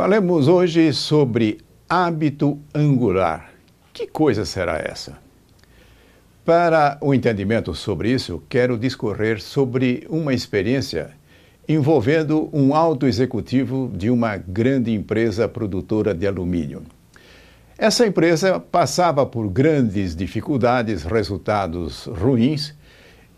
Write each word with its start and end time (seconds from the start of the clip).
Falemos 0.00 0.48
hoje 0.48 0.94
sobre 0.94 1.58
hábito 1.86 2.58
angular. 2.74 3.52
Que 3.92 4.06
coisa 4.06 4.46
será 4.46 4.78
essa? 4.78 5.18
Para 6.42 6.96
o 7.02 7.12
entendimento 7.12 7.74
sobre 7.74 8.10
isso, 8.10 8.42
quero 8.48 8.78
discorrer 8.78 9.42
sobre 9.42 10.06
uma 10.08 10.32
experiência 10.32 11.10
envolvendo 11.68 12.48
um 12.50 12.74
alto 12.74 13.06
executivo 13.06 13.90
de 13.94 14.08
uma 14.08 14.38
grande 14.38 14.90
empresa 14.90 15.46
produtora 15.46 16.14
de 16.14 16.26
alumínio. 16.26 16.82
Essa 17.76 18.06
empresa 18.06 18.58
passava 18.58 19.26
por 19.26 19.50
grandes 19.50 20.16
dificuldades, 20.16 21.02
resultados 21.02 22.06
ruins, 22.06 22.74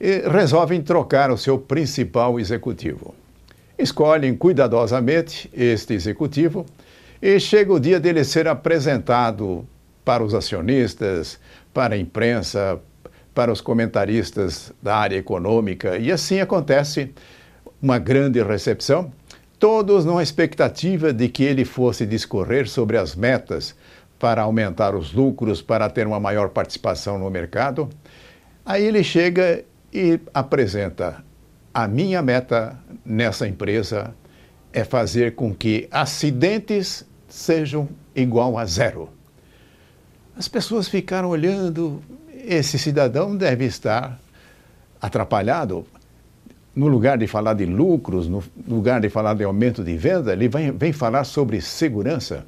e 0.00 0.20
resolvem 0.30 0.80
trocar 0.80 1.28
o 1.32 1.36
seu 1.36 1.58
principal 1.58 2.38
executivo 2.38 3.16
escolhem 3.82 4.34
cuidadosamente 4.36 5.50
este 5.52 5.94
executivo 5.94 6.64
e 7.20 7.38
chega 7.38 7.72
o 7.72 7.80
dia 7.80 8.00
dele 8.00 8.24
ser 8.24 8.48
apresentado 8.48 9.66
para 10.04 10.22
os 10.22 10.34
acionistas, 10.34 11.38
para 11.72 11.94
a 11.94 11.98
imprensa, 11.98 12.80
para 13.34 13.52
os 13.52 13.60
comentaristas 13.60 14.72
da 14.82 14.96
área 14.96 15.16
econômica, 15.16 15.96
e 15.96 16.10
assim 16.12 16.40
acontece 16.40 17.12
uma 17.80 17.98
grande 17.98 18.42
recepção, 18.42 19.12
todos 19.58 20.04
numa 20.04 20.22
expectativa 20.22 21.12
de 21.12 21.28
que 21.28 21.42
ele 21.42 21.64
fosse 21.64 22.04
discorrer 22.04 22.68
sobre 22.68 22.96
as 22.96 23.14
metas 23.14 23.74
para 24.18 24.42
aumentar 24.42 24.94
os 24.94 25.12
lucros, 25.12 25.62
para 25.62 25.88
ter 25.88 26.06
uma 26.06 26.20
maior 26.20 26.50
participação 26.50 27.18
no 27.18 27.30
mercado. 27.30 27.88
Aí 28.64 28.84
ele 28.84 29.02
chega 29.02 29.64
e 29.92 30.20
apresenta 30.32 31.24
a 31.74 31.88
minha 31.88 32.20
meta 32.20 32.78
nessa 33.04 33.48
empresa 33.48 34.14
é 34.72 34.84
fazer 34.84 35.34
com 35.34 35.54
que 35.54 35.88
acidentes 35.90 37.04
sejam 37.28 37.88
igual 38.14 38.58
a 38.58 38.64
zero. 38.64 39.08
As 40.36 40.48
pessoas 40.48 40.88
ficaram 40.88 41.28
olhando, 41.28 42.02
esse 42.32 42.78
cidadão 42.78 43.36
deve 43.36 43.64
estar 43.64 44.18
atrapalhado. 45.00 45.86
No 46.74 46.88
lugar 46.88 47.18
de 47.18 47.26
falar 47.26 47.54
de 47.54 47.66
lucros, 47.66 48.28
no 48.28 48.42
lugar 48.66 49.00
de 49.00 49.10
falar 49.10 49.34
de 49.34 49.44
aumento 49.44 49.84
de 49.84 49.94
venda, 49.96 50.32
ele 50.32 50.48
vem, 50.48 50.70
vem 50.72 50.92
falar 50.92 51.24
sobre 51.24 51.60
segurança. 51.60 52.46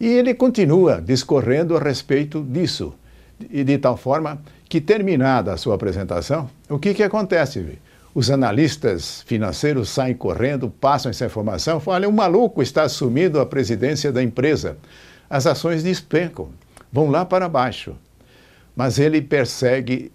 E 0.00 0.06
ele 0.06 0.34
continua 0.34 1.00
discorrendo 1.00 1.76
a 1.76 1.80
respeito 1.80 2.42
disso, 2.42 2.94
e 3.50 3.62
de 3.62 3.78
tal 3.78 3.96
forma 3.96 4.40
que, 4.68 4.80
terminada 4.80 5.52
a 5.52 5.56
sua 5.56 5.74
apresentação, 5.74 6.50
o 6.68 6.78
que, 6.78 6.92
que 6.92 7.02
acontece? 7.02 7.78
Os 8.14 8.30
analistas 8.30 9.22
financeiros 9.22 9.88
saem 9.88 10.14
correndo, 10.14 10.68
passam 10.68 11.10
essa 11.10 11.26
informação, 11.26 11.78
falam: 11.78 12.00
olha, 12.00 12.08
um 12.08 12.12
maluco 12.12 12.62
está 12.62 12.82
assumindo 12.82 13.38
a 13.38 13.46
presidência 13.46 14.10
da 14.10 14.22
empresa. 14.22 14.76
As 15.28 15.46
ações 15.46 15.82
despencam, 15.82 16.48
vão 16.92 17.08
lá 17.08 17.24
para 17.24 17.48
baixo. 17.48 17.94
Mas 18.74 18.98
ele 18.98 19.22
persegue 19.22 20.10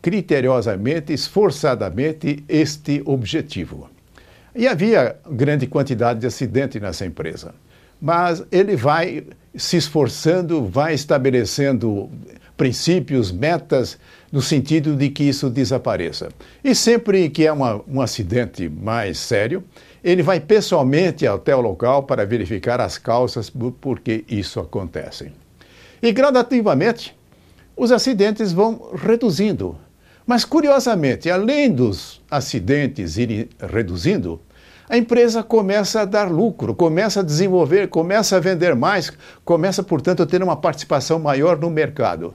criteriosamente, 0.00 1.12
esforçadamente 1.12 2.44
este 2.48 3.02
objetivo. 3.04 3.90
E 4.54 4.66
havia 4.66 5.16
grande 5.30 5.66
quantidade 5.66 6.20
de 6.20 6.26
acidentes 6.26 6.80
nessa 6.80 7.04
empresa. 7.04 7.54
Mas 8.00 8.42
ele 8.50 8.76
vai 8.76 9.24
se 9.54 9.76
esforçando, 9.76 10.66
vai 10.66 10.94
estabelecendo 10.94 12.08
princípios, 12.60 13.32
metas, 13.32 13.98
no 14.30 14.42
sentido 14.42 14.94
de 14.94 15.08
que 15.08 15.24
isso 15.24 15.48
desapareça. 15.48 16.28
E 16.62 16.74
sempre 16.74 17.30
que 17.30 17.46
é 17.46 17.50
uma, 17.50 17.80
um 17.88 18.02
acidente 18.02 18.68
mais 18.68 19.18
sério, 19.18 19.64
ele 20.04 20.22
vai 20.22 20.40
pessoalmente 20.40 21.26
até 21.26 21.56
o 21.56 21.60
local 21.62 22.02
para 22.02 22.26
verificar 22.26 22.78
as 22.78 22.98
causas 22.98 23.48
por 23.48 24.00
que 24.00 24.26
isso 24.28 24.60
acontece. 24.60 25.32
E 26.02 26.12
gradativamente, 26.12 27.16
os 27.74 27.90
acidentes 27.90 28.52
vão 28.52 28.90
reduzindo. 28.94 29.78
Mas, 30.30 30.44
curiosamente, 30.44 31.28
além 31.28 31.68
dos 31.72 32.22
acidentes 32.30 33.16
irem 33.16 33.48
reduzindo, 33.58 34.40
a 34.88 34.96
empresa 34.96 35.42
começa 35.42 36.02
a 36.02 36.04
dar 36.04 36.30
lucro, 36.30 36.72
começa 36.72 37.18
a 37.18 37.24
desenvolver, 37.24 37.88
começa 37.88 38.36
a 38.36 38.38
vender 38.38 38.76
mais, 38.76 39.12
começa, 39.44 39.82
portanto, 39.82 40.22
a 40.22 40.26
ter 40.26 40.40
uma 40.40 40.54
participação 40.54 41.18
maior 41.18 41.58
no 41.58 41.68
mercado. 41.68 42.32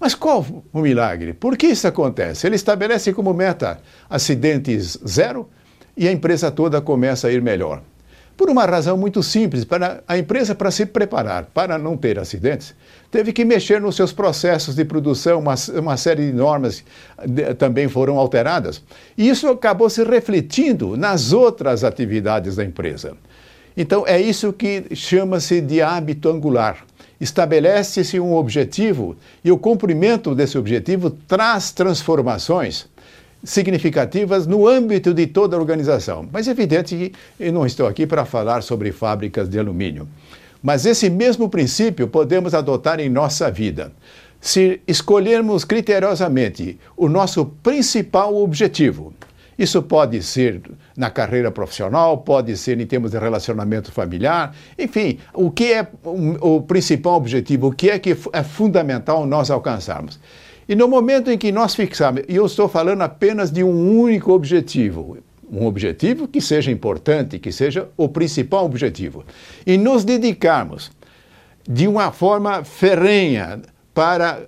Mas 0.00 0.14
qual 0.14 0.42
o 0.72 0.80
milagre? 0.80 1.34
Por 1.34 1.54
que 1.58 1.66
isso 1.66 1.86
acontece? 1.86 2.46
Ele 2.46 2.56
estabelece 2.56 3.12
como 3.12 3.34
meta 3.34 3.78
acidentes 4.08 4.98
zero 5.06 5.46
e 5.94 6.08
a 6.08 6.12
empresa 6.12 6.50
toda 6.50 6.80
começa 6.80 7.28
a 7.28 7.30
ir 7.30 7.42
melhor. 7.42 7.82
Por 8.36 8.50
uma 8.50 8.64
razão 8.64 8.96
muito 8.96 9.22
simples, 9.22 9.64
para 9.64 10.02
a 10.08 10.18
empresa 10.18 10.54
para 10.54 10.70
se 10.70 10.84
preparar 10.86 11.44
para 11.54 11.78
não 11.78 11.96
ter 11.96 12.18
acidentes, 12.18 12.74
teve 13.10 13.32
que 13.32 13.44
mexer 13.44 13.80
nos 13.80 13.94
seus 13.94 14.12
processos 14.12 14.74
de 14.74 14.84
produção, 14.84 15.38
uma, 15.38 15.54
uma 15.78 15.96
série 15.96 16.26
de 16.26 16.32
normas 16.32 16.82
de, 17.24 17.54
também 17.54 17.88
foram 17.88 18.18
alteradas. 18.18 18.82
E 19.16 19.28
isso 19.28 19.46
acabou 19.48 19.88
se 19.88 20.02
refletindo 20.02 20.96
nas 20.96 21.32
outras 21.32 21.84
atividades 21.84 22.56
da 22.56 22.64
empresa. 22.64 23.16
Então 23.76 24.04
é 24.06 24.20
isso 24.20 24.52
que 24.52 24.86
chama-se 24.94 25.60
de 25.60 25.80
hábito 25.80 26.28
angular 26.28 26.84
estabelece-se 27.20 28.18
um 28.20 28.34
objetivo 28.34 29.16
e 29.42 29.50
o 29.50 29.56
cumprimento 29.56 30.34
desse 30.34 30.58
objetivo 30.58 31.10
traz 31.10 31.70
transformações 31.72 32.86
significativas 33.44 34.46
no 34.46 34.66
âmbito 34.66 35.12
de 35.12 35.26
toda 35.26 35.56
a 35.56 35.60
organização. 35.60 36.28
Mas 36.32 36.48
é 36.48 36.50
evidente 36.50 36.96
que 36.96 37.12
eu 37.38 37.52
não 37.52 37.66
estou 37.66 37.86
aqui 37.86 38.06
para 38.06 38.24
falar 38.24 38.62
sobre 38.62 38.90
fábricas 38.90 39.48
de 39.48 39.58
alumínio. 39.58 40.08
Mas 40.62 40.86
esse 40.86 41.10
mesmo 41.10 41.48
princípio 41.48 42.08
podemos 42.08 42.54
adotar 42.54 42.98
em 42.98 43.10
nossa 43.10 43.50
vida. 43.50 43.92
Se 44.40 44.80
escolhermos 44.86 45.64
criteriosamente 45.64 46.78
o 46.96 47.08
nosso 47.08 47.46
principal 47.62 48.34
objetivo, 48.36 49.12
isso 49.58 49.82
pode 49.82 50.20
ser 50.22 50.60
na 50.96 51.10
carreira 51.10 51.50
profissional, 51.50 52.18
pode 52.18 52.56
ser 52.56 52.80
em 52.80 52.86
termos 52.86 53.12
de 53.12 53.18
relacionamento 53.18 53.92
familiar, 53.92 54.54
enfim, 54.78 55.18
o 55.32 55.50
que 55.50 55.72
é 55.72 55.86
o, 56.04 56.60
principal 56.60 57.14
objetivo, 57.14 57.68
o 57.68 57.72
que 57.72 57.90
é 57.90 57.98
que 57.98 58.16
é 58.32 58.42
fundamental 58.42 59.26
nós 59.26 59.50
alcançarmos. 59.50 60.18
E 60.68 60.74
no 60.74 60.88
momento 60.88 61.30
em 61.30 61.38
que 61.38 61.52
nós 61.52 61.74
fixarmos, 61.74 62.22
e 62.28 62.36
eu 62.36 62.46
estou 62.46 62.68
falando 62.68 63.02
apenas 63.02 63.50
de 63.50 63.62
um 63.62 64.00
único 64.00 64.32
objetivo, 64.32 65.18
um 65.50 65.66
objetivo 65.66 66.26
que 66.26 66.40
seja 66.40 66.70
importante, 66.70 67.38
que 67.38 67.52
seja 67.52 67.88
o 67.96 68.08
principal 68.08 68.64
objetivo, 68.64 69.24
e 69.66 69.76
nos 69.76 70.04
dedicarmos 70.04 70.90
de 71.68 71.86
uma 71.86 72.10
forma 72.10 72.64
ferrenha 72.64 73.60
para 73.92 74.46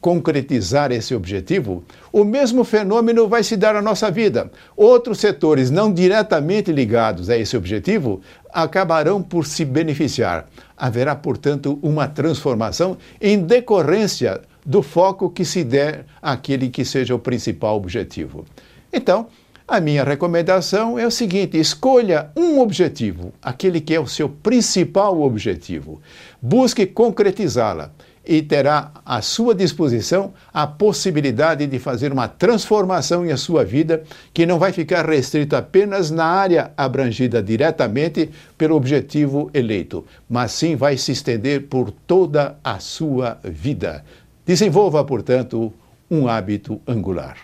concretizar 0.00 0.92
esse 0.92 1.14
objetivo, 1.14 1.82
o 2.12 2.22
mesmo 2.22 2.62
fenômeno 2.62 3.26
vai 3.26 3.42
se 3.42 3.56
dar 3.56 3.74
na 3.74 3.82
nossa 3.82 4.10
vida. 4.10 4.50
Outros 4.76 5.18
setores 5.18 5.70
não 5.70 5.92
diretamente 5.92 6.70
ligados 6.70 7.28
a 7.28 7.36
esse 7.36 7.56
objetivo 7.56 8.20
acabarão 8.52 9.20
por 9.20 9.46
se 9.46 9.64
beneficiar. 9.64 10.46
Haverá, 10.76 11.16
portanto, 11.16 11.78
uma 11.82 12.06
transformação 12.06 12.96
em 13.20 13.38
decorrência 13.38 14.40
do 14.66 14.82
foco 14.82 15.30
que 15.30 15.44
se 15.44 15.62
der 15.62 16.04
àquele 16.20 16.68
que 16.68 16.84
seja 16.84 17.14
o 17.14 17.18
principal 17.20 17.76
objetivo. 17.76 18.44
Então, 18.92 19.28
a 19.68 19.80
minha 19.80 20.04
recomendação 20.04 20.98
é 20.98 21.06
o 21.06 21.10
seguinte: 21.10 21.58
escolha 21.58 22.30
um 22.36 22.60
objetivo, 22.60 23.32
aquele 23.40 23.80
que 23.80 23.94
é 23.94 24.00
o 24.00 24.06
seu 24.06 24.28
principal 24.28 25.22
objetivo. 25.22 26.00
Busque 26.42 26.84
concretizá-la 26.86 27.92
e 28.26 28.42
terá 28.42 28.90
à 29.04 29.22
sua 29.22 29.54
disposição 29.54 30.34
a 30.52 30.66
possibilidade 30.66 31.66
de 31.66 31.78
fazer 31.78 32.12
uma 32.12 32.26
transformação 32.26 33.24
em 33.24 33.36
sua 33.36 33.64
vida 33.64 34.02
que 34.34 34.44
não 34.44 34.58
vai 34.58 34.72
ficar 34.72 35.08
restrita 35.08 35.58
apenas 35.58 36.10
na 36.10 36.24
área 36.24 36.72
abrangida 36.76 37.40
diretamente 37.40 38.30
pelo 38.58 38.74
objetivo 38.74 39.48
eleito, 39.54 40.04
mas 40.28 40.50
sim 40.50 40.74
vai 40.74 40.96
se 40.96 41.12
estender 41.12 41.68
por 41.68 41.92
toda 41.92 42.58
a 42.64 42.80
sua 42.80 43.38
vida. 43.44 44.04
Desenvolva, 44.46 45.04
portanto, 45.04 45.72
um 46.08 46.28
hábito 46.28 46.80
angular. 46.86 47.36